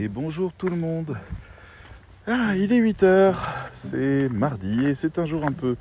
[0.00, 1.16] et bonjour tout le monde.
[2.28, 3.34] Ah, il est 8h,
[3.72, 5.74] c'est mardi et c'est un jour un peu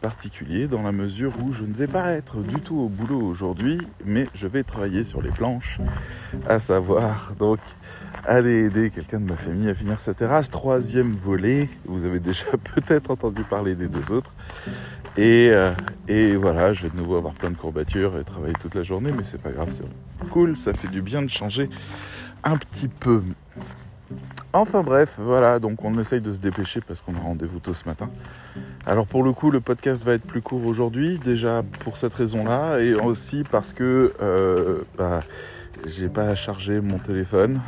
[0.00, 3.80] particulier dans la mesure où je ne vais pas être du tout au boulot aujourd'hui,
[4.04, 5.80] mais je vais travailler sur les planches,
[6.48, 7.58] à savoir donc
[8.24, 12.46] aller aider quelqu'un de ma famille à finir sa terrasse, troisième volet, vous avez déjà
[12.76, 14.34] peut-être entendu parler des deux autres,
[15.16, 15.72] et, euh,
[16.06, 19.10] et, voilà, je vais de nouveau avoir plein de courbatures et travailler toute la journée,
[19.10, 21.68] mais c'est pas grave, c'est cool, ça fait du bien de changer
[22.44, 23.22] un petit peu.
[24.54, 27.84] Enfin bref, voilà, donc on essaye de se dépêcher parce qu'on a rendez-vous tôt ce
[27.84, 28.08] matin.
[28.86, 32.78] Alors pour le coup, le podcast va être plus court aujourd'hui, déjà pour cette raison-là,
[32.80, 35.20] et aussi parce que euh, bah,
[35.86, 37.60] j'ai pas chargé mon téléphone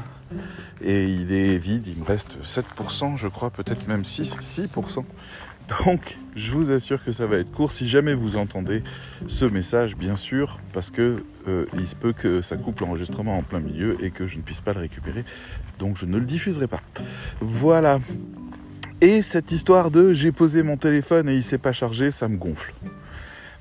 [0.82, 5.04] et il est vide, il me reste 7%, je crois, peut-être même 6, 6%.
[5.78, 7.70] Donc, je vous assure que ça va être court.
[7.70, 8.82] Si jamais vous entendez
[9.28, 13.42] ce message, bien sûr, parce que euh, il se peut que ça coupe l'enregistrement en
[13.42, 15.24] plein milieu et que je ne puisse pas le récupérer.
[15.78, 16.80] Donc, je ne le diffuserai pas.
[17.40, 18.00] Voilà.
[19.00, 22.36] Et cette histoire de j'ai posé mon téléphone et il s'est pas chargé, ça me
[22.36, 22.74] gonfle.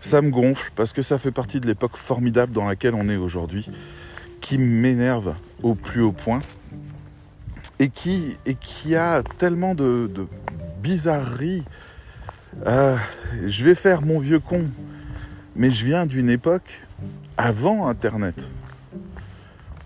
[0.02, 3.18] Ça me gonfle parce que ça fait partie de l'époque formidable dans laquelle on est
[3.18, 3.70] aujourd'hui,
[4.42, 6.42] qui m'énerve au plus haut point
[7.80, 8.38] et qui,
[8.96, 10.10] a tellement de
[10.82, 11.64] bizarreries
[12.66, 12.97] euh,
[13.45, 14.66] je vais faire mon vieux con,
[15.55, 16.81] mais je viens d'une époque
[17.38, 18.52] avant Internet,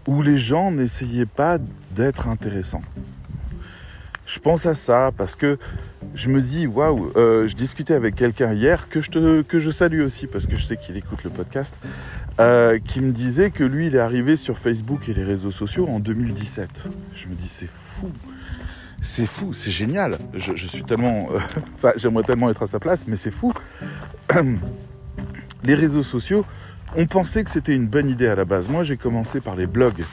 [0.08, 1.58] où les gens n'essayaient pas
[1.92, 2.84] d'être intéressants.
[4.26, 5.58] Je pense à ça parce que
[6.16, 9.70] je me dis, waouh, euh, je discutais avec quelqu'un hier que je, te, que je
[9.70, 11.76] salue aussi parce que je sais qu'il écoute le podcast,
[12.40, 15.88] euh, qui me disait que lui, il est arrivé sur Facebook et les réseaux sociaux
[15.88, 16.88] en 2017.
[17.16, 18.12] Je me dis, c'est fou
[19.04, 20.18] c'est fou, c'est génial.
[20.34, 21.28] Je, suis tellement,
[21.84, 23.54] euh, j'aimerais tellement être à sa place, mais c'est fou.
[25.64, 26.46] Les réseaux sociaux,
[26.96, 28.70] on pensait que c'était une bonne idée à la base.
[28.70, 30.04] Moi, j'ai commencé par les blogs,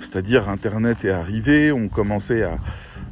[0.00, 2.58] c'est-à-dire Internet est arrivé, on commençait à,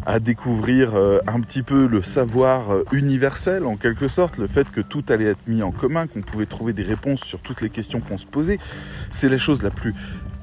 [0.06, 4.70] à découvrir euh, un petit peu le savoir euh, universel en quelque sorte, le fait
[4.70, 7.70] que tout allait être mis en commun, qu'on pouvait trouver des réponses sur toutes les
[7.70, 8.58] questions qu'on se posait.
[9.11, 9.95] C'est la chose la plus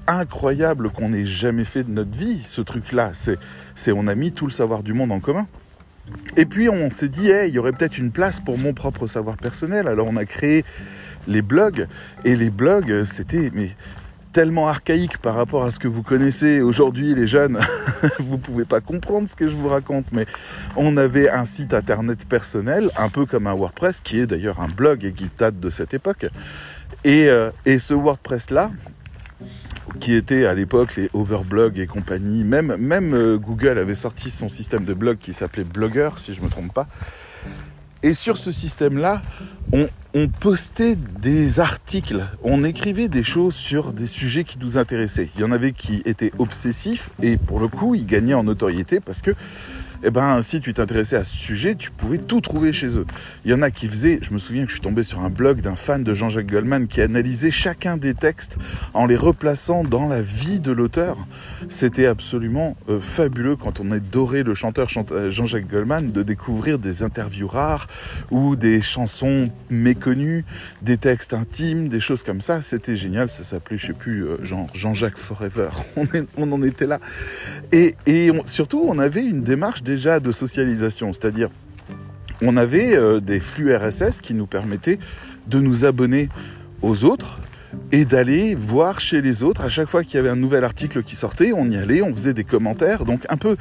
[0.07, 3.11] incroyable qu'on ait jamais fait de notre vie, ce truc-là.
[3.13, 3.37] C'est,
[3.75, 5.47] c'est on a mis tout le savoir du monde en commun.
[6.35, 9.37] Et puis on s'est dit, il y aurait peut-être une place pour mon propre savoir
[9.37, 9.87] personnel.
[9.87, 10.65] Alors on a créé
[11.27, 11.87] les blogs.
[12.25, 13.51] Et les blogs, c'était
[14.31, 17.59] tellement archaïque par rapport à ce que vous connaissez aujourd'hui, les jeunes.
[18.19, 20.25] vous pouvez pas comprendre ce que je vous raconte, mais
[20.75, 24.67] on avait un site internet personnel, un peu comme un WordPress, qui est d'ailleurs un
[24.67, 26.25] blog et qui date de cette époque.
[27.03, 28.71] Et, euh, et ce WordPress-là,
[29.99, 32.43] qui était à l'époque les Overblog et compagnie.
[32.43, 36.39] Même, même euh, Google avait sorti son système de blog qui s'appelait Blogger, si je
[36.41, 36.87] ne me trompe pas.
[38.03, 39.21] Et sur ce système-là,
[39.71, 45.29] on, on, postait des articles, on écrivait des choses sur des sujets qui nous intéressaient.
[45.35, 48.99] Il y en avait qui étaient obsessifs et pour le coup, ils gagnaient en notoriété
[48.99, 49.31] parce que
[50.03, 53.05] eh ben, si tu t'intéressais à ce sujet, tu pouvais tout trouver chez eux.
[53.45, 55.29] Il y en a qui faisaient, je me souviens que je suis tombé sur un
[55.29, 58.57] blog d'un fan de Jean-Jacques Goldman qui analysait chacun des textes
[58.93, 61.17] en les replaçant dans la vie de l'auteur.
[61.69, 67.03] C'était absolument euh, fabuleux quand on doré le chanteur euh, Jean-Jacques Goldman de découvrir des
[67.03, 67.87] interviews rares
[68.29, 70.45] ou des chansons méconnues,
[70.81, 72.61] des textes intimes, des choses comme ça.
[72.61, 73.29] C'était génial.
[73.29, 75.69] Ça s'appelait, je sais plus, euh, genre Jean-Jacques Forever.
[76.37, 76.99] On, en était là.
[77.71, 77.95] Et
[78.45, 81.49] surtout, on avait une démarche déjà de socialisation, c'est-à-dire
[82.41, 84.99] on avait euh, des flux RSS qui nous permettaient
[85.47, 86.29] de nous abonner
[86.81, 87.39] aux autres
[87.91, 89.65] et d'aller voir chez les autres.
[89.65, 92.13] À chaque fois qu'il y avait un nouvel article qui sortait, on y allait, on
[92.13, 93.57] faisait des commentaires, donc un peu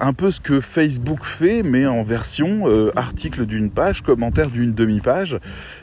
[0.00, 4.72] un peu ce que Facebook fait, mais en version euh, article d'une page, commentaire d'une
[4.72, 5.38] demi-page,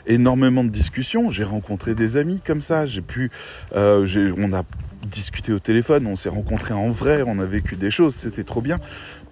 [0.06, 1.30] énormément de discussions.
[1.30, 2.86] J'ai rencontré des amis comme ça.
[2.86, 3.30] J'ai pu,
[3.74, 4.62] euh, on a
[5.06, 8.60] discuté au téléphone, on s'est rencontrés en vrai, on a vécu des choses, c'était trop
[8.60, 8.78] bien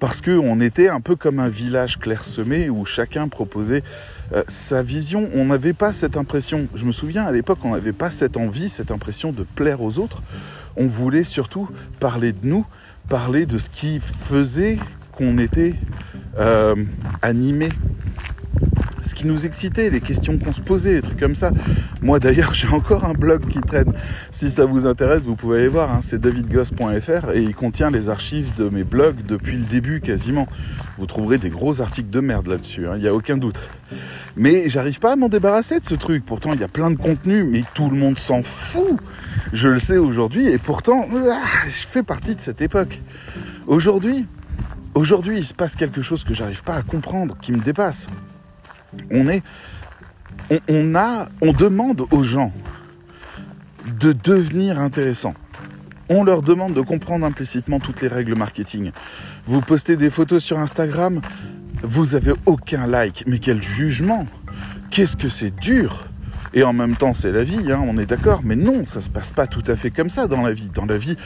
[0.04, 3.82] parce qu'on était un peu comme un village clairsemé où chacun proposait
[4.34, 5.30] euh, sa vision.
[5.34, 8.68] On n'avait pas cette impression, je me souviens à l'époque, on n'avait pas cette envie,
[8.68, 10.22] cette impression de plaire aux autres.
[10.76, 11.70] On voulait surtout
[12.00, 12.66] parler de nous,
[13.08, 14.78] parler de ce qui faisait
[15.10, 15.74] qu'on était
[16.38, 16.74] euh,
[17.22, 17.70] animé
[19.04, 21.50] ce qui nous excitait, les questions qu'on se posait, les trucs comme ça.
[22.02, 23.92] Moi d'ailleurs, j'ai encore un blog qui traîne.
[24.30, 25.92] Si ça vous intéresse, vous pouvez aller voir.
[25.92, 26.00] Hein.
[26.00, 30.48] C'est davidgoss.fr et il contient les archives de mes blogs depuis le début quasiment.
[30.98, 32.94] Vous trouverez des gros articles de merde là-dessus, hein.
[32.96, 33.58] il n'y a aucun doute.
[34.36, 36.24] Mais j'arrive pas à m'en débarrasser de ce truc.
[36.24, 38.98] Pourtant, il y a plein de contenu, mais tout le monde s'en fout.
[39.52, 43.00] Je le sais aujourd'hui et pourtant, je fais partie de cette époque.
[43.66, 44.26] Aujourd'hui,
[44.94, 48.06] aujourd'hui, il se passe quelque chose que j'arrive pas à comprendre, qui me dépasse
[49.10, 49.42] on est,
[50.68, 52.52] on, a, on demande aux gens
[54.00, 55.34] de devenir intéressants.
[56.08, 58.92] On leur demande de comprendre implicitement toutes les règles marketing.
[59.46, 61.20] Vous postez des photos sur Instagram,
[61.82, 63.24] vous avez aucun like.
[63.26, 64.26] Mais quel jugement
[64.90, 66.06] Qu'est-ce que c'est dur
[66.54, 68.42] et en même temps, c'est la vie, hein, on est d'accord.
[68.44, 70.70] Mais non, ça se passe pas tout à fait comme ça dans la vie.
[70.72, 71.16] Dans la vie,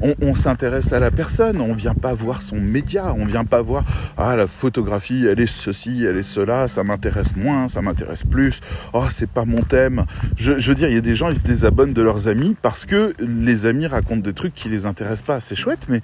[0.00, 1.60] on, s'intéresse à la personne.
[1.60, 3.14] On vient pas voir son média.
[3.18, 3.84] On vient pas voir
[4.16, 6.68] ah la photographie, elle est ceci, elle est cela.
[6.68, 8.60] Ça m'intéresse moins, ça m'intéresse plus.
[8.94, 10.06] Oh, c'est pas mon thème.
[10.38, 12.86] Je, veux dire, il y a des gens, ils se désabonnent de leurs amis parce
[12.86, 15.40] que les amis racontent des trucs qui les intéressent pas.
[15.40, 16.00] C'est chouette, mais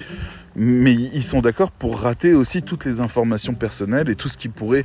[0.56, 4.48] mais ils sont d'accord pour rater aussi toutes les informations personnelles et tout ce qui
[4.48, 4.84] pourrait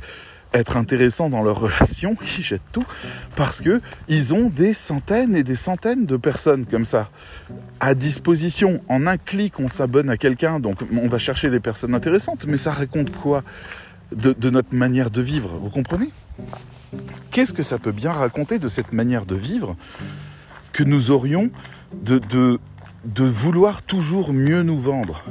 [0.52, 2.84] être intéressant dans leur relation, ils jettent tout
[3.36, 7.10] parce que ils ont des centaines et des centaines de personnes comme ça
[7.78, 8.82] à disposition.
[8.88, 12.56] En un clic, on s'abonne à quelqu'un, donc on va chercher les personnes intéressantes, mais
[12.56, 13.42] ça raconte quoi
[14.12, 16.10] de, notre manière de vivre Vous comprenez?
[17.30, 19.76] Qu'est-ce que ça peut bien raconter de cette manière de vivre
[20.72, 21.50] que nous aurions
[22.02, 22.58] de
[23.18, 25.22] vouloir toujours mieux nous vendre?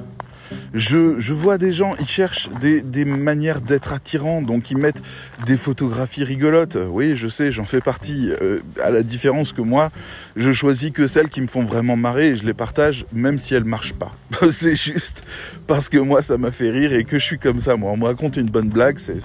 [0.74, 5.02] Je, vois des gens, ils cherchent des, manières d'être attirants, donc ils mettent
[5.46, 6.78] des photographies rigolotes.
[6.90, 8.32] Oui, je sais, j'en fais partie.
[8.42, 9.90] Euh, à la différence que moi,
[10.36, 13.54] je choisis que celles qui me font vraiment marrer et je les partage, même si
[13.54, 14.12] elles marchent pas.
[14.52, 15.24] c'est juste
[15.68, 17.76] parce que moi, ça m'a fait rire et que je suis comme ça.
[17.76, 19.20] Moi, on me raconte une bonne blague, c'est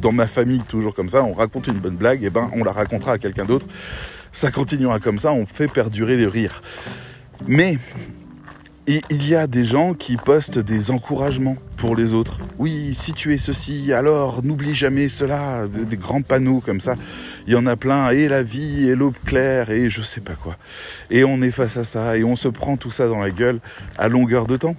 [0.00, 1.22] dans ma famille toujours comme ça.
[1.22, 3.66] On raconte une bonne blague, et ben, on la racontera à quelqu'un d'autre.
[4.32, 6.62] Ça continuera comme ça, on fait perdurer les rires.
[7.46, 7.78] Mais
[8.88, 12.38] et il y a des gens qui postent des encouragements pour les autres.
[12.58, 15.68] Oui, si tu es ceci, alors n'oublie jamais cela.
[15.68, 16.96] Des, grands panneaux comme ça.
[17.46, 18.10] Il y en a plein.
[18.10, 20.56] Et la vie, et l'aube claire, et je sais pas quoi.
[21.10, 23.60] Et on est face à ça, et on se prend tout ça dans la gueule
[23.98, 24.76] à longueur de temps.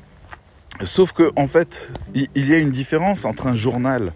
[0.84, 4.12] Sauf que, en fait, il y a une différence entre un journal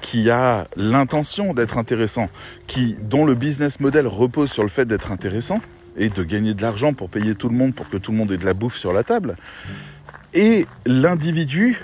[0.00, 2.28] qui a l'intention d'être intéressant,
[2.66, 5.60] qui, dont le business model repose sur le fait d'être intéressant,
[5.96, 8.32] et de gagner de l'argent pour payer tout le monde, pour que tout le monde
[8.32, 9.36] ait de la bouffe sur la table.
[10.34, 11.78] Et l'individu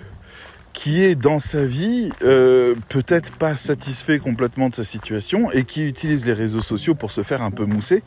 [0.72, 5.84] qui est dans sa vie euh, peut-être pas satisfait complètement de sa situation et qui
[5.84, 8.04] utilise les réseaux sociaux pour se faire un peu mousser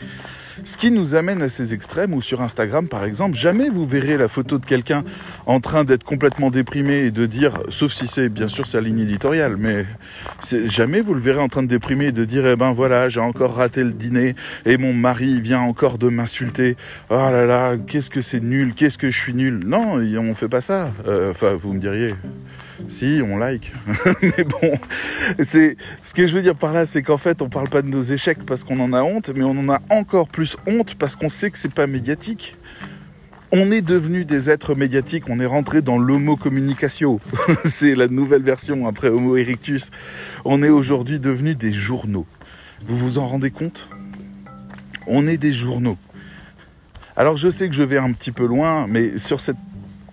[0.64, 4.18] ce qui nous amène à ces extrêmes où sur Instagram, par exemple, jamais vous verrez
[4.18, 5.04] la photo de quelqu'un
[5.46, 9.00] en train d'être complètement déprimé et de dire, sauf si c'est bien sûr sa ligne
[9.00, 9.86] éditoriale, mais
[10.66, 13.20] jamais vous le verrez en train de déprimer et de dire, eh ben voilà, j'ai
[13.20, 16.78] encore raté le dîner et mon mari vient encore de m'insulter.
[17.10, 19.62] Oh là là, qu'est-ce que c'est nul, qu'est-ce que je suis nul.
[19.66, 20.92] Non, on fait pas ça.
[21.08, 22.16] Euh, enfin, vous me diriez.
[22.90, 23.74] Si, on like.
[24.22, 24.78] mais bon,
[25.40, 27.88] c'est ce que je veux dire par là, c'est qu'en fait, on parle pas de
[27.88, 31.16] nos échecs parce qu'on en a honte, mais on en a encore plus honte parce
[31.16, 32.58] qu'on sait que c'est pas médiatique.
[33.54, 37.20] On est devenu des êtres médiatiques, on est rentré dans l'homo communicatio.
[37.66, 39.92] c'est la nouvelle version après Homo erectus.
[40.46, 42.26] On est aujourd'hui devenu des journaux.
[42.86, 43.90] Vous vous en rendez compte?
[45.06, 45.98] On est des journaux.
[47.18, 49.58] Alors je sais que je vais un petit peu loin, mais sur cette,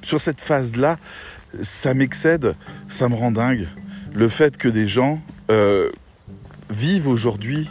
[0.03, 0.99] sur cette phase-là,
[1.62, 2.55] ça m'excède,
[2.89, 3.69] ça me rend dingue.
[4.15, 5.91] Le fait que des gens euh,
[6.71, 7.69] vivent aujourd'hui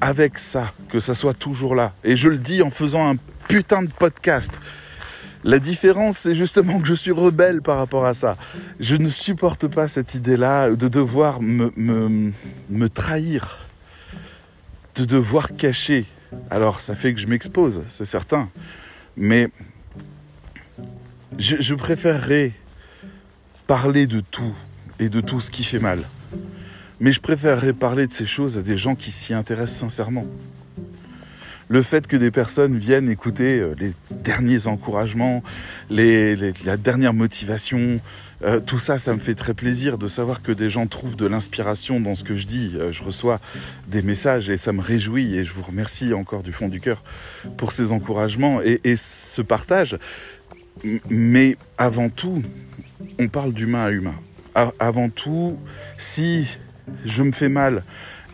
[0.00, 1.92] avec ça, que ça soit toujours là.
[2.04, 3.16] Et je le dis en faisant un
[3.48, 4.58] putain de podcast.
[5.44, 8.36] La différence, c'est justement que je suis rebelle par rapport à ça.
[8.78, 12.32] Je ne supporte pas cette idée-là de devoir me, me,
[12.70, 13.58] me trahir,
[14.94, 16.06] de devoir cacher.
[16.50, 18.50] Alors, ça fait que je m'expose, c'est certain.
[19.16, 19.48] Mais
[21.38, 22.52] je, je préférerais
[23.72, 24.54] parler de tout
[25.00, 26.00] et de tout ce qui fait mal.
[27.00, 30.26] Mais je préférerais parler de ces choses à des gens qui s'y intéressent sincèrement.
[31.68, 35.42] Le fait que des personnes viennent écouter euh, les derniers encouragements,
[35.88, 37.98] la dernière motivation,
[38.44, 41.24] euh, tout ça, ça me fait très plaisir de savoir que des gens trouvent de
[41.24, 42.72] l'inspiration dans ce que je dis.
[42.74, 43.40] Euh, je reçois
[43.88, 47.02] des messages et ça me réjouit et je vous remercie encore du fond du cœur
[47.56, 49.96] pour ces encouragements et ce partage.
[51.08, 52.42] Mais avant tout,
[53.18, 54.14] on parle d'humain à humain.
[54.78, 55.58] Avant tout,
[55.96, 56.46] si
[57.04, 57.82] je me fais mal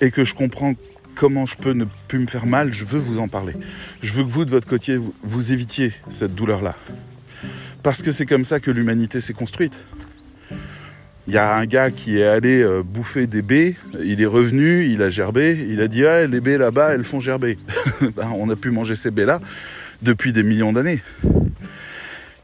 [0.01, 0.75] et que je comprends
[1.15, 3.55] comment je peux ne plus me faire mal, je veux vous en parler.
[4.03, 6.77] Je veux que vous, de votre côté, vous, évitiez cette douleur-là.
[7.83, 9.77] Parce que c'est comme ça que l'humanité s'est construite.
[11.27, 14.87] Il y a un gars qui est allé euh, bouffer des baies, il est revenu,
[14.87, 17.59] il a gerbé, il a dit ah, les baies là-bas, elles font gerber.
[18.17, 19.41] Ben, on a pu manger ces baies-là
[20.01, 21.03] depuis des millions d'années.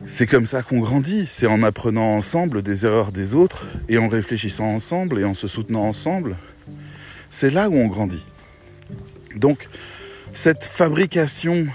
[0.06, 4.08] C'est comme ça qu'on grandit, c'est en apprenant ensemble des erreurs des autres et en
[4.08, 6.36] réfléchissant ensemble et en se soutenant ensemble.
[7.30, 8.24] C'est là où on grandit.
[9.36, 9.68] Donc,
[10.34, 11.66] cette fabrication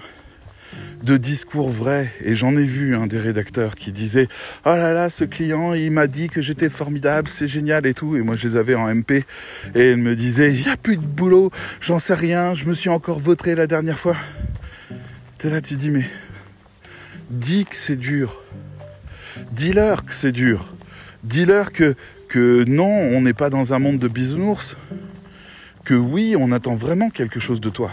[1.03, 4.27] de discours vrais, et j'en ai vu un des rédacteurs qui disait
[4.65, 8.15] Oh là là, ce client, il m'a dit que j'étais formidable, c'est génial et tout.
[8.17, 9.25] Et moi, je les avais en MP.
[9.75, 12.73] Et il me disait Il n'y a plus de boulot, j'en sais rien, je me
[12.73, 14.17] suis encore vautré la dernière fois.
[15.37, 16.05] T'es là, tu dis Mais
[17.29, 18.41] dis que c'est dur.
[19.51, 20.73] Dis-leur que c'est dur.
[21.23, 21.95] Dis-leur que,
[22.67, 24.75] non, on n'est pas dans un monde de bisounours.
[25.83, 27.91] Que oui, on attend vraiment quelque chose de toi.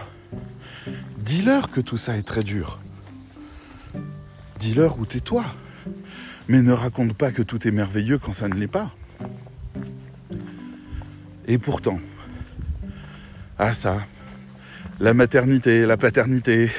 [1.19, 2.81] Dis-leur que tout ça est très dur.
[4.59, 5.45] Dis-leur où tais-toi.
[6.49, 8.93] Mais ne raconte pas que tout est merveilleux quand ça ne l'est pas.
[11.49, 11.99] Et pourtant,
[13.59, 14.05] ah ça,
[15.01, 16.71] la maternité, la paternité,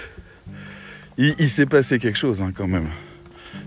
[1.17, 2.87] il, s'est passé quelque chose hein, quand même.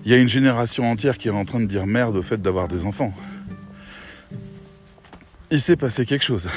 [0.04, 2.40] Il y a une génération entière qui est en train de dire merde au fait
[2.40, 3.12] d'avoir des enfants.
[5.50, 6.48] Il s'est passé quelque chose.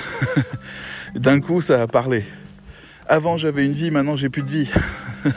[1.15, 2.23] D'un coup, ça a parlé.
[3.07, 4.69] Avant, j'avais une vie, maintenant, j'ai plus de vie.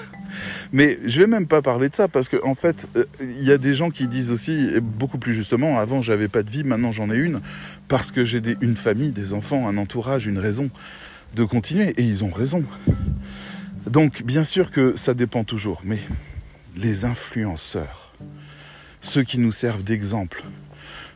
[0.73, 3.53] Mais je vais même pas parler de ça parce qu'en en fait, euh, il y
[3.53, 6.93] a des gens qui disent aussi, beaucoup plus justement, avant j'avais pas de vie, maintenant
[6.93, 7.41] j'en ai une
[7.89, 10.69] parce que j'ai une famille, des enfants, un entourage, une raison
[11.35, 11.95] de continuer.
[11.97, 12.65] Et ils ont raison.
[13.87, 16.01] Donc bien sûr que ça dépend toujours, mais
[16.77, 18.13] les influenceurs,
[19.01, 20.43] ceux qui nous servent d'exemple,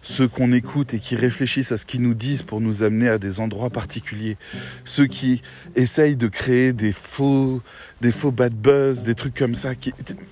[0.03, 3.19] ceux qu'on écoute et qui réfléchissent à ce qu'ils nous disent pour nous amener à
[3.19, 4.37] des endroits particuliers,
[4.85, 5.43] ceux qui
[5.75, 7.61] essayent de créer des faux,
[8.01, 9.73] des faux bad buzz, des trucs comme ça.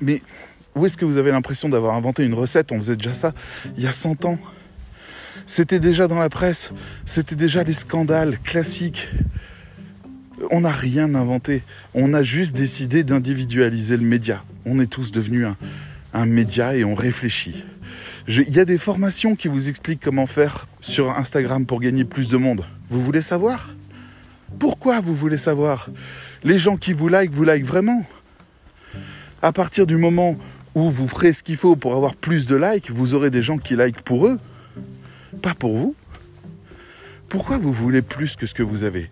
[0.00, 0.22] Mais
[0.76, 2.70] où est-ce que vous avez l'impression d'avoir inventé une recette?
[2.70, 3.34] On faisait déjà ça
[3.76, 4.38] il y a 100 ans.
[5.46, 6.70] C'était déjà dans la presse,
[7.04, 9.08] c'était déjà les scandales classiques.
[10.50, 11.62] On n'a rien inventé,
[11.94, 14.44] on a juste décidé d'individualiser le média.
[14.64, 15.46] On est tous devenus
[16.14, 17.64] un, média et on réfléchit.
[18.28, 22.28] Il y a des formations qui vous expliquent comment faire sur Instagram pour gagner plus
[22.28, 22.64] de monde.
[22.88, 23.74] Vous voulez savoir?
[24.58, 25.88] Pourquoi vous voulez savoir?
[26.44, 28.04] Les gens qui vous like, vous like vraiment.
[29.42, 30.36] À partir du moment
[30.74, 33.58] où vous ferez ce qu'il faut pour avoir plus de likes, vous aurez des gens
[33.58, 34.38] qui like pour eux,
[35.42, 35.94] pas pour vous.
[37.28, 39.10] Pourquoi vous voulez plus que ce que vous avez?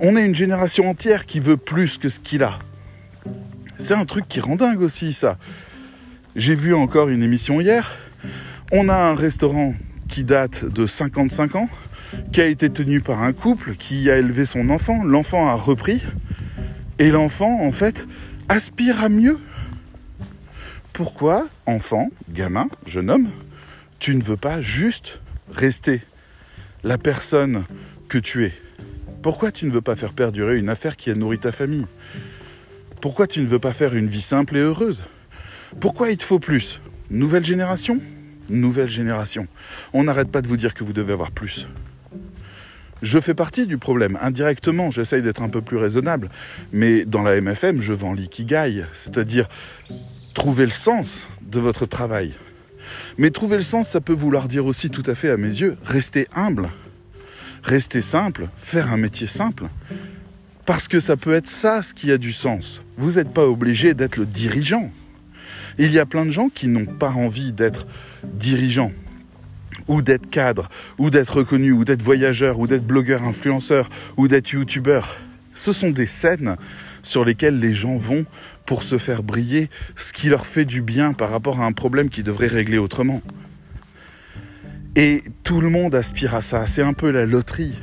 [0.00, 2.58] On est une génération entière qui veut plus que ce qu'il a.
[3.78, 5.38] C'est un truc qui rend dingue aussi ça.
[6.36, 7.92] J'ai vu encore une émission hier
[8.74, 9.74] on a un restaurant
[10.08, 11.68] qui date de 55 ans,
[12.32, 15.04] qui a été tenu par un couple qui a élevé son enfant.
[15.04, 16.02] L'enfant a repris.
[16.98, 18.06] Et l'enfant, en fait,
[18.48, 19.38] aspire à mieux.
[20.94, 23.28] Pourquoi, enfant, gamin, jeune homme,
[23.98, 25.20] tu ne veux pas juste
[25.52, 26.00] rester
[26.82, 27.64] la personne
[28.08, 28.54] que tu es?
[29.22, 31.86] Pourquoi tu ne veux pas faire perdurer une affaire qui a nourri ta famille?
[33.00, 35.04] Pourquoi tu ne veux pas faire une vie simple et heureuse?
[35.78, 36.80] Pourquoi il te faut plus?
[37.08, 38.00] Nouvelle génération?
[38.50, 39.46] Nouvelle génération.
[39.92, 41.68] On n'arrête pas de vous dire que vous devez avoir plus.
[43.00, 46.28] Je fais partie du problème, indirectement, j'essaye d'être un peu plus raisonnable,
[46.72, 49.48] mais dans la MFM, je vends l'ikigai, c'est-à-dire
[50.34, 52.32] trouver le sens de votre travail.
[53.18, 55.76] Mais trouver le sens, ça peut vouloir dire aussi tout à fait à mes yeux,
[55.84, 56.70] rester humble,
[57.62, 59.66] rester simple, faire un métier simple,
[60.64, 62.82] parce que ça peut être ça ce qui a du sens.
[62.96, 64.90] Vous n'êtes pas obligé d'être le dirigeant.
[65.78, 67.86] Il y a plein de gens qui n'ont pas envie d'être
[68.24, 68.92] dirigeant,
[69.88, 74.50] ou d'être cadre, ou d'être reconnu, ou d'être voyageur, ou d'être blogueur, influenceur, ou d'être
[74.50, 75.16] youtubeur.
[75.54, 76.56] Ce sont des scènes
[77.02, 78.24] sur lesquelles les gens vont
[78.66, 82.10] pour se faire briller ce qui leur fait du bien par rapport à un problème
[82.10, 83.20] qu'ils devraient régler autrement.
[84.94, 87.80] Et tout le monde aspire à ça, c'est un peu la loterie.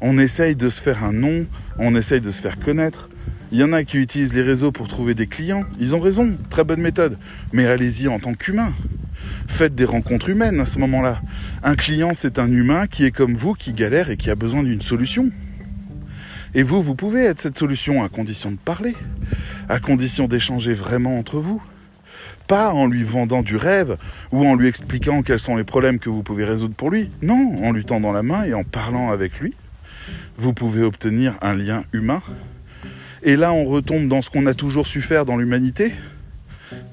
[0.00, 1.46] On essaye de se faire un nom,
[1.78, 3.08] on essaye de se faire connaître.
[3.52, 6.36] Il y en a qui utilisent les réseaux pour trouver des clients, ils ont raison,
[6.50, 7.18] très bonne méthode.
[7.52, 8.72] Mais allez-y en tant qu'humain.
[9.46, 11.22] Faites des rencontres humaines à ce moment-là.
[11.62, 14.64] Un client, c'est un humain qui est comme vous, qui galère et qui a besoin
[14.64, 15.30] d'une solution.
[16.52, 18.96] Et vous, vous pouvez être cette solution à condition de parler,
[19.68, 21.62] à condition d'échanger vraiment entre vous.
[22.48, 23.96] Pas en lui vendant du rêve
[24.32, 27.10] ou en lui expliquant quels sont les problèmes que vous pouvez résoudre pour lui.
[27.22, 29.54] Non, en lui tendant la main et en parlant avec lui,
[30.36, 32.22] vous pouvez obtenir un lien humain.
[33.22, 35.92] Et là, on retombe dans ce qu'on a toujours su faire dans l'humanité,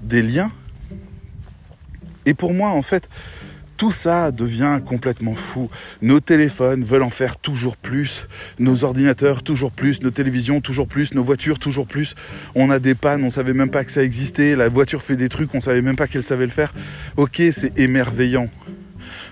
[0.03, 0.51] des liens
[2.25, 3.07] et pour moi, en fait,
[3.77, 5.69] tout ça devient complètement fou.
[6.01, 8.27] Nos téléphones veulent en faire toujours plus,
[8.59, 12.15] nos ordinateurs toujours plus, nos télévisions toujours plus, nos voitures toujours plus.
[12.55, 15.29] On a des pannes, on savait même pas que ça existait, la voiture fait des
[15.29, 16.73] trucs, on savait même pas qu'elle savait le faire.
[17.17, 18.49] Ok, c'est émerveillant.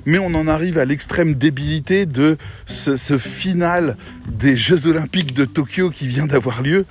[0.06, 3.96] Mais on en arrive à l'extrême débilité de ce, final
[4.28, 6.86] des Jeux Olympiques de Tokyo qui vient d'avoir lieu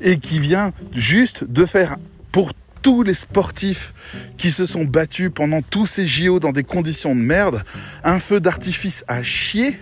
[0.00, 1.96] et qui vient juste de faire
[2.32, 3.92] pour tous les sportifs
[4.36, 7.64] qui se sont battus pendant tous ces JO dans des conditions de merde,
[8.04, 9.78] un feu d'artifice à chier,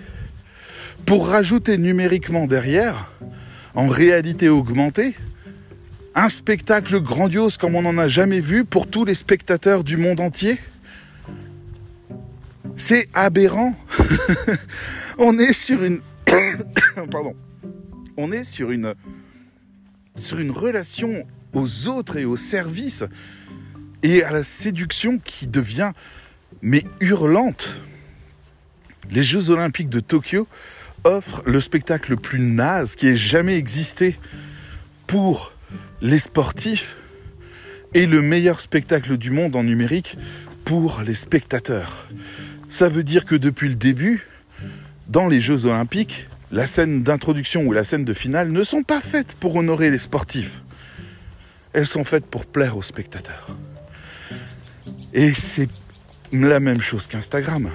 [1.05, 3.13] pour rajouter numériquement derrière,
[3.75, 5.15] en réalité augmentée,
[6.15, 10.21] un spectacle grandiose comme on n'en a jamais vu pour tous les spectateurs du monde
[10.21, 10.59] entier.
[12.77, 13.75] C'est aberrant.
[15.19, 16.01] on est sur une
[17.11, 17.35] pardon.
[18.17, 18.95] On est sur une
[20.17, 23.05] sur une relation aux autres et au service
[24.03, 25.93] et à la séduction qui devient
[26.63, 27.83] mais hurlante.
[29.11, 30.49] Les Jeux olympiques de Tokyo
[31.05, 34.17] offrent le spectacle le plus naze qui ait jamais existé
[35.07, 35.53] pour
[36.01, 36.97] les sportifs
[37.95, 40.19] et le meilleur spectacle du monde en numérique
[40.65, 42.09] pour les spectateurs.
[42.69, 44.27] Ça veut dire que depuis le début,
[45.09, 49.01] dans les Jeux olympiques, la scène d'introduction ou la scène de finale ne sont pas
[49.01, 50.63] faites pour honorer les sportifs.
[51.77, 53.49] Elles sont faites pour plaire aux spectateurs.
[55.13, 55.69] Et c'est
[56.33, 57.71] la même chose qu'Instagram.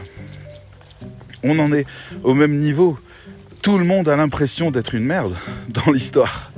[1.43, 1.85] On en est
[2.23, 2.97] au même niveau.
[3.61, 5.37] Tout le monde a l'impression d'être une merde
[5.69, 6.51] dans l'histoire.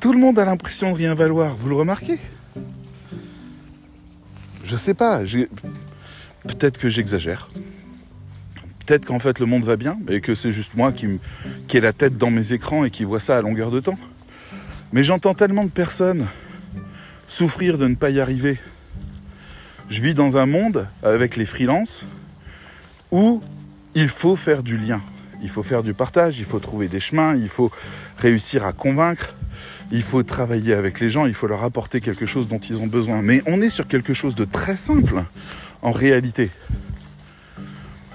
[0.00, 1.56] Tout le monde a l'impression de rien valoir.
[1.56, 2.18] Vous le remarquez?
[4.64, 5.22] Je sais pas.
[6.42, 7.48] Peut-être que j'exagère.
[8.84, 11.06] Peut-être qu'en fait le monde va bien et que c'est juste moi qui,
[11.68, 13.98] qui ai la tête dans mes écrans et qui vois ça à longueur de temps.
[14.92, 16.26] Mais j'entends tellement de personnes
[17.28, 18.58] souffrir de ne pas y arriver.
[19.88, 22.04] Je vis dans un monde avec les freelances
[23.10, 23.42] où
[23.94, 25.02] il faut faire du lien,
[25.42, 27.70] il faut faire du partage, il faut trouver des chemins, il faut
[28.18, 29.34] réussir à convaincre,
[29.90, 32.86] il faut travailler avec les gens, il faut leur apporter quelque chose dont ils ont
[32.86, 33.20] besoin.
[33.22, 35.24] Mais on est sur quelque chose de très simple
[35.82, 36.50] en réalité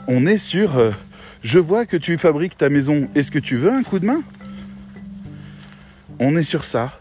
[0.07, 0.91] on est sur euh,
[1.43, 4.23] je vois que tu fabriques ta maison, est-ce que tu veux un coup de main?
[6.19, 6.99] On est sur ça.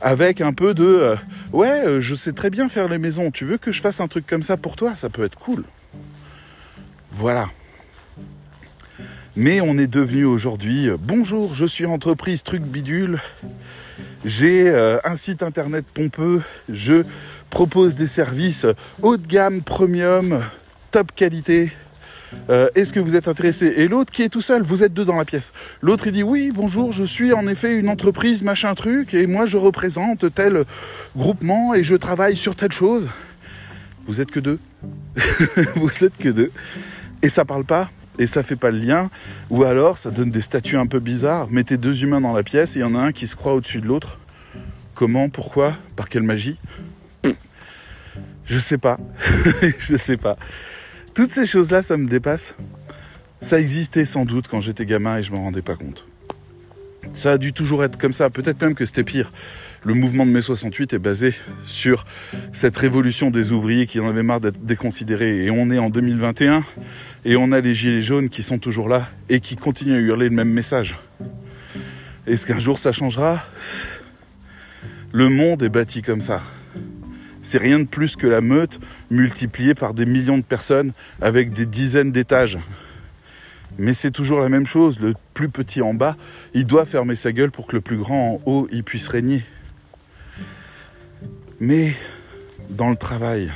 [0.00, 1.16] Avec un peu de euh,
[1.52, 4.08] ouais, euh, je sais très bien faire les maisons, tu veux que je fasse un
[4.08, 4.94] truc comme ça pour toi?
[4.94, 5.64] Ça peut être cool.
[7.10, 7.48] Voilà.
[9.34, 13.20] Mais on est devenu aujourd'hui bonjour, je suis entreprise truc bidule.
[14.24, 14.70] J'ai
[15.04, 17.04] un site internet pompeux, je
[17.50, 18.66] propose des services
[19.02, 20.42] haut de gamme, premium,
[20.90, 21.72] top qualité.
[22.50, 25.04] Euh, est-ce que vous êtes intéressé Et l'autre qui est tout seul, vous êtes deux
[25.04, 25.52] dans la pièce.
[25.80, 29.46] L'autre il dit oui, bonjour, je suis en effet une entreprise, machin truc, et moi
[29.46, 30.64] je représente tel
[31.16, 33.08] groupement et je travaille sur telle chose.
[34.04, 34.58] Vous êtes que deux.
[35.76, 36.52] vous êtes que deux.
[37.22, 39.10] Et ça parle pas, et ça fait pas le lien,
[39.50, 41.48] ou alors ça donne des statuts un peu bizarres.
[41.50, 43.54] Mettez deux humains dans la pièce et il y en a un qui se croit
[43.54, 44.18] au-dessus de l'autre.
[44.94, 46.58] Comment Pourquoi Par quelle magie?
[48.46, 48.98] Je sais pas.
[49.78, 50.36] je sais pas.
[51.16, 52.54] Toutes ces choses-là, ça me dépasse.
[53.40, 56.04] Ça existait sans doute quand j'étais gamin et je m'en rendais pas compte.
[57.14, 59.32] Ça a dû toujours être comme ça, peut-être même que c'était pire.
[59.82, 62.04] Le mouvement de mai 68 est basé sur
[62.52, 65.46] cette révolution des ouvriers qui en avaient marre d'être déconsidérés.
[65.46, 66.62] Et on est en 2021
[67.24, 70.28] et on a les gilets jaunes qui sont toujours là et qui continuent à hurler
[70.28, 70.98] le même message.
[72.26, 73.42] Est-ce qu'un jour ça changera?
[75.12, 76.42] Le monde est bâti comme ça.
[77.46, 81.64] C'est rien de plus que la meute multipliée par des millions de personnes avec des
[81.64, 82.58] dizaines d'étages.
[83.78, 84.98] Mais c'est toujours la même chose.
[84.98, 86.16] Le plus petit en bas,
[86.54, 89.44] il doit fermer sa gueule pour que le plus grand en haut, il puisse régner.
[91.60, 91.94] Mais
[92.68, 93.52] dans le travail,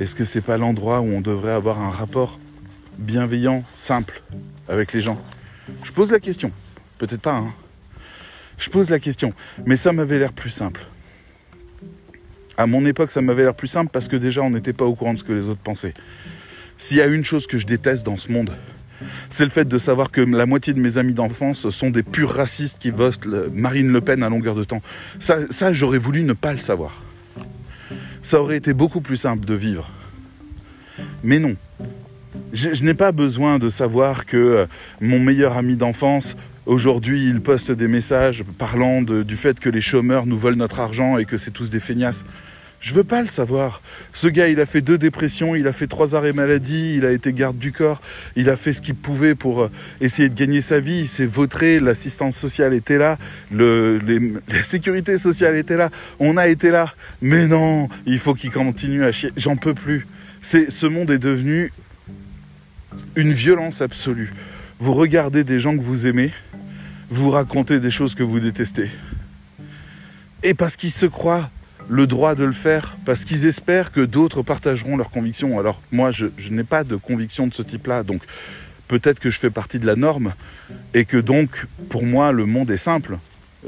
[0.00, 2.40] est-ce que c'est pas l'endroit où on devrait avoir un rapport
[2.98, 4.22] bienveillant, simple
[4.68, 5.22] avec les gens?
[5.84, 6.50] Je pose la question.
[6.98, 7.54] Peut-être pas, hein.
[8.58, 9.34] Je pose la question.
[9.66, 10.84] Mais ça m'avait l'air plus simple.
[12.60, 14.94] À mon époque, ça m'avait l'air plus simple parce que déjà, on n'était pas au
[14.94, 15.94] courant de ce que les autres pensaient.
[16.76, 18.50] S'il y a une chose que je déteste dans ce monde,
[19.30, 22.28] c'est le fait de savoir que la moitié de mes amis d'enfance sont des purs
[22.28, 24.82] racistes qui votent Marine Le Pen à longueur de temps.
[25.18, 27.02] Ça, j'aurais voulu ne pas le savoir.
[28.20, 29.90] Ça aurait été beaucoup plus simple de vivre.
[31.24, 31.56] Mais non.
[32.52, 34.66] Je, je n'ai pas besoin de savoir que euh,
[35.00, 36.36] mon meilleur ami d'enfance
[36.70, 41.18] Aujourd'hui, il poste des messages parlant du fait que les chômeurs nous volent notre argent
[41.18, 42.24] et que c'est tous des feignasses.
[42.80, 43.82] Je veux pas le savoir.
[44.12, 47.10] Ce gars, il a fait deux dépressions, il a fait trois arrêts maladie, il a
[47.10, 48.00] été garde du corps,
[48.36, 51.26] il a fait ce qu'il pouvait pour euh, essayer de gagner sa vie, il s'est
[51.26, 53.18] vautré, l'assistance sociale était là,
[53.50, 56.94] la sécurité sociale était là, on a été là.
[57.20, 59.32] Mais non, il faut qu'il continue à chier.
[59.36, 60.06] J'en peux plus.
[60.40, 61.72] Ce monde est devenu
[63.16, 64.32] une violence absolue.
[64.78, 66.30] Vous regardez des gens que vous aimez,
[67.10, 68.88] vous racontez des choses que vous détestez.
[70.42, 71.50] Et parce qu'ils se croient
[71.88, 75.58] le droit de le faire parce qu'ils espèrent que d'autres partageront leurs convictions.
[75.58, 78.22] Alors moi, je, n'ai pas de conviction de ce type-là, donc
[78.86, 80.32] peut-être que je fais partie de la norme
[80.94, 83.18] et que donc, pour moi, le monde est simple.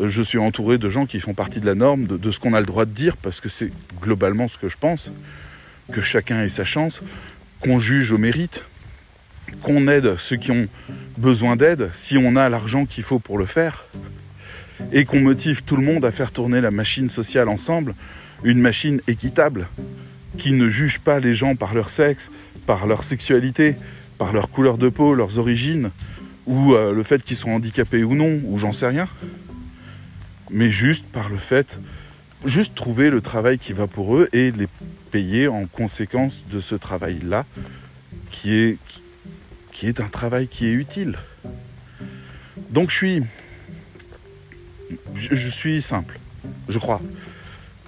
[0.00, 2.54] Je suis entouré de gens qui font partie de la norme, de, de ce qu'on
[2.54, 5.12] a le droit de dire, parce que c'est globalement ce que je pense,
[5.92, 7.02] que chacun ait sa chance,
[7.60, 8.64] qu'on juge au mérite,
[9.62, 10.68] qu'on aide ceux qui ont
[11.18, 13.86] besoin d'aide, si on a l'argent qu'il faut pour le faire,
[14.92, 17.94] et qu'on motive tout le monde à faire tourner la machine sociale ensemble,
[18.42, 19.68] une machine équitable,
[20.38, 22.30] qui ne juge pas les gens par leur sexe,
[22.66, 23.76] par leur sexualité,
[24.18, 25.90] par leur couleur de peau, leurs origines,
[26.46, 29.08] ou euh, le fait qu'ils soient handicapés ou non, ou j'en sais rien.
[30.50, 31.78] mais juste par le fait,
[32.44, 34.68] juste trouver le travail qui va pour eux et les
[35.10, 37.44] payer en conséquence de ce travail-là,
[38.30, 38.78] qui est,
[39.82, 41.18] est un travail qui est utile.
[42.70, 43.22] Donc je suis,
[45.14, 46.18] je, suis simple,
[46.68, 47.00] je crois.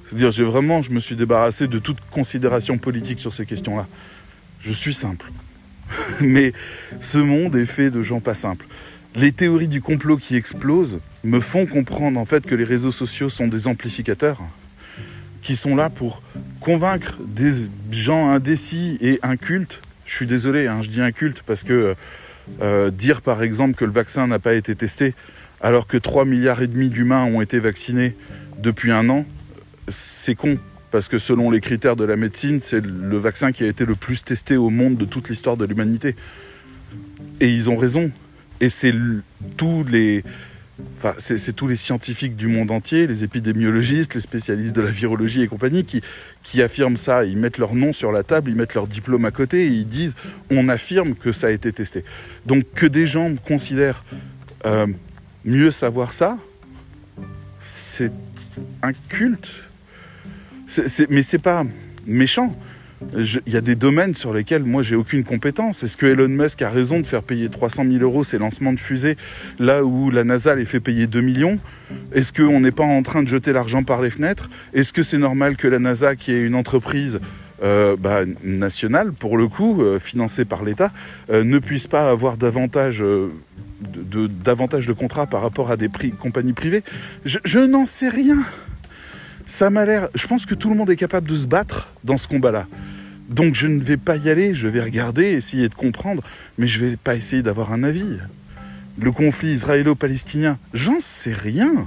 [0.07, 3.87] C'est-à-dire, j'ai vraiment, je me suis débarrassé de toute considération politique sur ces questions-là.
[4.61, 5.31] Je suis simple.
[6.21, 6.53] Mais
[7.01, 8.67] ce monde est fait de gens pas simples.
[9.17, 13.29] Les théories du complot qui explosent me font comprendre en fait que les réseaux sociaux
[13.29, 14.41] sont des amplificateurs
[15.41, 16.23] qui sont là pour
[16.61, 17.51] convaincre des
[17.91, 19.81] gens indécis et incultes.
[20.07, 21.95] Je suis désolé, hein, je dis incultes parce que
[22.61, 25.15] euh, dire par exemple que le vaccin n'a pas été testé
[25.61, 28.17] alors que 3 milliards et demi d'humains ont été vaccinés
[28.59, 29.25] depuis un an,
[29.89, 30.59] c'est con
[30.91, 33.97] parce que selon les critères de la médecine, c'est le vaccin qui a été le
[33.97, 36.15] plus testé au monde de toute l'histoire de l'humanité.
[37.41, 38.13] Et ils ont raison.
[38.61, 38.95] Et c'est
[39.57, 40.23] tous les,
[41.19, 45.47] c'est tous les scientifiques du monde entier, les épidémiologistes, les spécialistes de la virologie et
[45.47, 46.03] compagnie, qui,
[46.43, 47.25] qui affirment ça.
[47.25, 49.87] Ils mettent leur nom sur la table, ils mettent leur diplôme à côté et ils
[49.87, 50.15] disent
[50.51, 52.05] on affirme que ça a été testé.
[52.47, 54.05] Donc que des gens considèrent
[54.67, 54.87] euh,
[55.45, 56.39] mieux savoir ça,
[57.61, 58.13] c'est
[58.83, 59.49] un culte
[61.09, 61.65] mais c'est pas
[62.07, 62.55] méchant.
[63.17, 65.83] Il y a des domaines sur lesquels moi j'ai aucune compétence.
[65.83, 68.81] Est-ce que Elon Musk a raison de faire payer 300 000 euros ses lancements de
[68.81, 69.17] fusées
[69.59, 71.59] là où la NASA les fait payer 2 millions?
[72.13, 74.49] Est-ce qu'on n'est pas en train de jeter l'argent par les fenêtres?
[74.73, 77.21] Est-ce que c'est normal que la NASA, qui est une entreprise
[77.63, 80.93] euh, bah, nationale pour le coup, euh, financée par l'État,
[81.31, 86.53] euh, ne puisse pas avoir davantage de, davantage de contrats par rapport à des compagnies
[86.53, 86.83] privées?
[87.25, 88.39] Je n'en sais rien
[89.47, 90.09] ça m'a l'air.
[90.15, 92.67] Je pense que tout le monde est capable de se battre dans ce combat-là.
[93.29, 96.23] Donc je ne vais pas y aller, je vais regarder, essayer de comprendre,
[96.59, 98.19] mais je ne vais pas essayer d'avoir un avis.
[98.99, 101.87] Le conflit israélo-palestinien, j'en sais rien.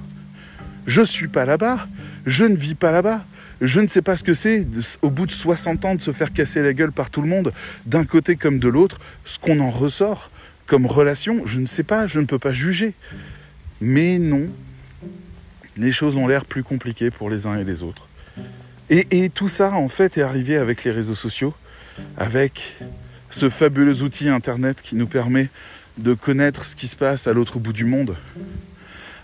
[0.88, 1.88] Je ne suis pas là-bas,
[2.26, 3.26] je ne vis pas là-bas.
[3.60, 4.68] Je ne sais pas ce que c'est,
[5.02, 7.52] au bout de 60 ans, de se faire casser la gueule par tout le monde,
[7.88, 10.30] d'un côté comme de l'autre, ce qu'on en ressort
[10.68, 12.94] comme relation, je ne sais pas, je ne peux pas juger.
[13.82, 14.48] Mais non,
[15.78, 18.08] les choses ont l'air plus compliquées pour les uns et les autres.
[18.90, 21.54] Et, tout ça, en fait, est arrivé avec les réseaux sociaux,
[22.16, 22.78] avec
[23.30, 25.50] ce fabuleux outil Internet qui nous permet
[25.98, 28.16] de connaître ce qui se passe à l'autre bout du monde.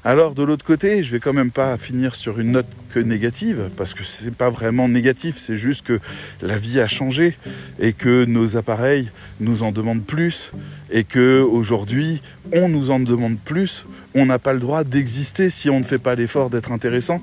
[0.06, 3.70] Alors de l'autre côté, je vais quand même pas finir sur une note que négative,
[3.78, 6.02] parce que c'est pas vraiment négatif, c'est juste que
[6.42, 7.38] la vie a changé
[7.80, 10.52] et que nos appareils nous en demandent plus
[10.92, 13.86] et que aujourd'hui on nous en demande plus.
[14.14, 17.22] On n'a pas le droit d'exister si on ne fait pas l'effort d'être intéressant.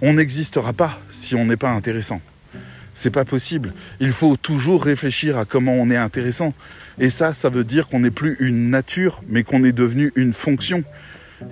[0.00, 2.22] On n'existera pas si on n'est pas intéressant.
[2.94, 3.74] C'est pas possible.
[4.00, 6.54] Il faut toujours réfléchir à comment on est intéressant.
[6.98, 10.32] Et ça, ça veut dire qu'on n'est plus une nature, mais qu'on est devenu une
[10.32, 10.82] fonction.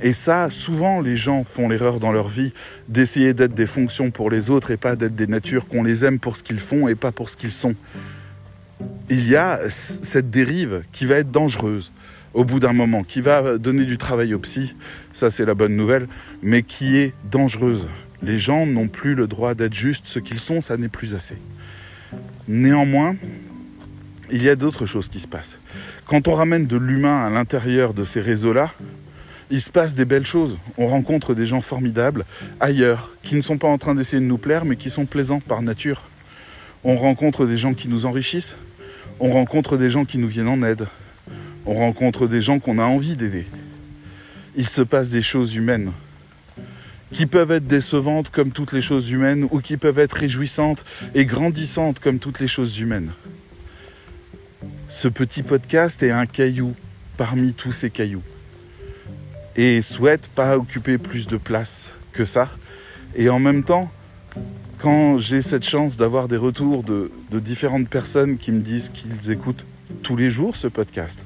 [0.03, 2.53] Et ça, souvent, les gens font l'erreur dans leur vie
[2.89, 6.19] d'essayer d'être des fonctions pour les autres et pas d'être des natures qu'on les aime
[6.19, 7.75] pour ce qu'ils font et pas pour ce qu'ils sont.
[9.11, 11.93] Il y a cette dérive qui va être dangereuse
[12.33, 14.75] au bout d'un moment, qui va donner du travail au psy,
[15.13, 16.07] ça c'est la bonne nouvelle,
[16.43, 17.89] mais qui est dangereuse.
[18.23, 21.37] Les gens n'ont plus le droit d'être juste ce qu'ils sont, ça n'est plus assez.
[22.47, 23.17] Néanmoins,
[24.31, 25.59] il y a d'autres choses qui se passent.
[26.07, 28.73] Quand on ramène de l'humain à l'intérieur de ces réseaux-là,
[29.51, 30.57] il se passe des belles choses.
[30.79, 32.25] On rencontre des gens formidables
[32.61, 35.41] ailleurs, qui ne sont pas en train d'essayer de nous plaire, mais qui sont plaisants
[35.41, 36.03] par nature.
[36.85, 38.57] On rencontre des gens qui nous enrichissent.
[39.19, 40.87] On rencontre des gens qui nous viennent en aide.
[41.67, 43.47] On rencontre des gens qu'on a envie d'aider.
[44.57, 45.93] Il se passe des choses humaines
[47.13, 50.85] qui peuvent être décevantes comme toutes les choses humaines ou qui peuvent être réjouissantes
[51.15, 53.11] et grandissantes comme toutes les choses humaines.
[54.89, 56.75] Ce petit podcast est un caillou
[57.17, 58.23] parmi tous ces cailloux
[59.57, 62.49] et souhaite pas occuper plus de place que ça.
[63.15, 63.91] Et en même temps,
[64.79, 69.65] quand j'ai cette chance d'avoir des retours de, différentes personnes qui me disent qu'ils écoutent
[70.03, 71.25] tous les jours ce podcast,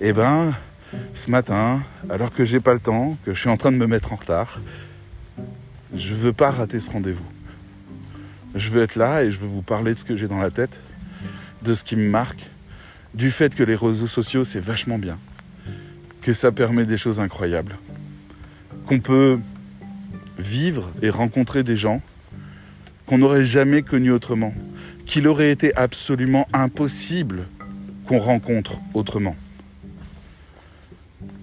[0.00, 0.54] eh ben,
[1.14, 3.86] ce matin, alors que j'ai pas le temps, que je suis en train de me
[3.86, 4.60] mettre en retard,
[5.94, 7.26] je veux pas rater ce rendez-vous.
[8.54, 10.50] Je veux être là et je veux vous parler de ce que j'ai dans la
[10.50, 10.80] tête,
[11.62, 12.42] de ce qui me marque,
[13.14, 15.18] du fait que les réseaux sociaux c'est vachement bien,
[16.22, 17.78] que ça permet des choses incroyables.
[18.86, 19.38] Qu'on peut
[20.38, 22.02] vivre et rencontrer des gens
[23.06, 24.54] qu'on n'aurait jamais connus autrement,
[25.06, 27.46] qu'il aurait été absolument impossible
[28.06, 29.36] qu'on rencontre autrement.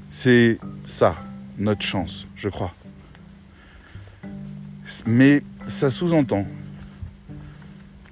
[0.10, 1.16] C'est ça,
[1.58, 2.74] notre chance, je crois.
[5.06, 6.48] Mais ça sous-entend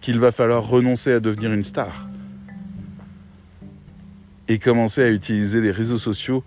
[0.02, 2.08] qu'il va falloir renoncer à devenir une star
[4.48, 6.44] et commencer à utiliser les réseaux sociaux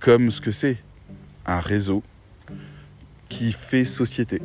[0.00, 0.78] comme ce que c'est,
[1.46, 2.02] un réseau
[3.28, 4.40] qui fait société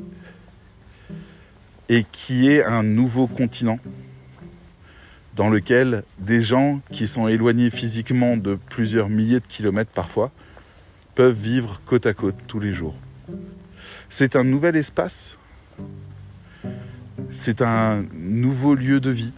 [1.89, 3.79] et qui est un nouveau continent
[5.35, 10.31] dans lequel des gens qui sont éloignés physiquement de plusieurs milliers de kilomètres parfois
[11.15, 12.95] peuvent vivre côte à côte tous les jours.
[14.09, 15.37] C'est un nouvel espace,
[17.31, 19.33] c'est un nouveau lieu de vie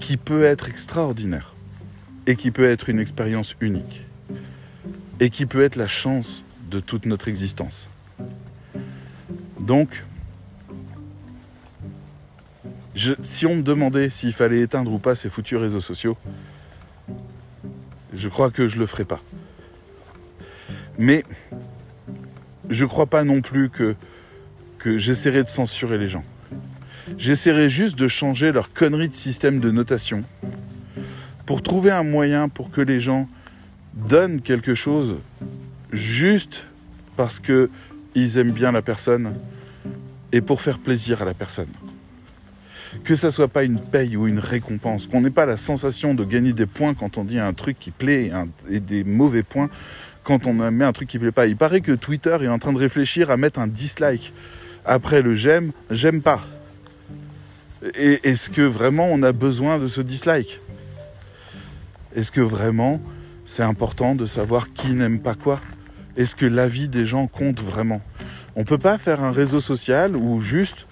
[0.00, 1.54] qui peut être extraordinaire
[2.26, 4.06] et qui peut être une expérience unique
[5.20, 7.88] et qui peut être la chance de toute notre existence.
[9.60, 10.04] Donc,
[13.20, 16.16] si on me demandait s'il fallait éteindre ou pas ces foutus réseaux sociaux,
[18.12, 19.20] je crois que je le ferai pas.
[20.98, 21.24] Mais
[22.70, 23.96] je crois pas non plus que
[24.84, 26.22] j'essaierai de censurer les gens.
[27.18, 30.24] J'essaierai juste de changer leur connerie de système de notation
[31.46, 33.28] pour trouver un moyen pour que les gens
[33.94, 35.16] donnent quelque chose
[35.92, 36.64] juste
[37.16, 39.34] parce qu'ils aiment bien la personne
[40.32, 41.68] et pour faire plaisir à la personne.
[43.04, 46.24] Que ça soit pas une paye ou une récompense, qu'on n'ait pas la sensation de
[46.24, 48.32] gagner des points quand on dit un truc qui plaît
[48.68, 49.70] et des mauvais points
[50.24, 51.46] quand on met un truc qui plaît pas.
[51.46, 54.32] Il paraît que Twitter est en train de réfléchir à mettre un dislike
[54.84, 56.44] après le j'aime, j'aime pas.
[57.82, 60.60] Et est-ce que vraiment on a besoin de ce dislike?
[62.14, 63.00] Est-ce que vraiment
[63.44, 65.60] c'est important de savoir qui n'aime pas quoi?
[66.16, 68.00] Est-ce que l'avis des gens compte vraiment?
[68.56, 70.86] On ne peut pas faire un réseau social où juste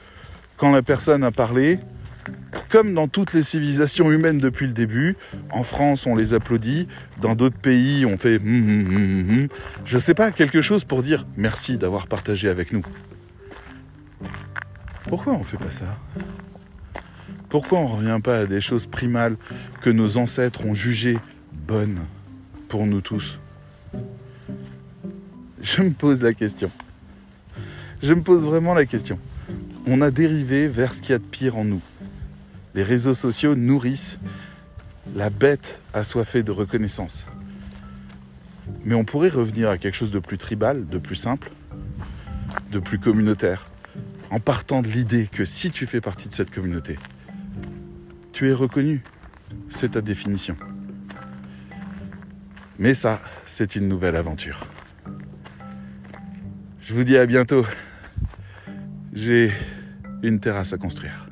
[0.56, 1.78] quand la personne a parlé,
[2.68, 5.16] comme dans toutes les civilisations humaines depuis le début,
[5.50, 6.86] en France on les applaudit,
[7.20, 9.48] dans d'autres pays on fait hum, hum, hum,
[9.86, 12.82] je sais pas, quelque chose pour dire merci d'avoir partagé avec nous.
[15.08, 15.86] Pourquoi on fait pas ça?
[17.54, 19.36] Pourquoi on revient pas à des choses primales
[19.80, 21.18] que nos ancêtres ont jugées
[21.52, 22.00] bonnes
[22.66, 23.38] pour nous tous?
[25.62, 26.68] Je me pose la question.
[28.02, 29.20] Je me pose vraiment la question.
[29.86, 31.80] On a dérivé vers ce qu'il y a de pire en nous.
[32.74, 34.18] Les réseaux sociaux nourrissent
[35.14, 37.24] la bête assoiffée de reconnaissance.
[38.84, 41.52] Mais on pourrait revenir à quelque chose de plus tribal, de plus simple,
[42.72, 43.68] de plus communautaire,
[44.32, 46.98] en partant de l'idée que si tu fais partie de cette communauté,
[48.34, 49.00] tu es reconnu.
[49.70, 50.56] C'est ta définition.
[52.80, 54.66] Mais ça, c'est une nouvelle aventure.
[56.80, 57.64] Je vous dis à bientôt.
[59.12, 59.52] J'ai
[60.24, 61.28] une terrasse à construire.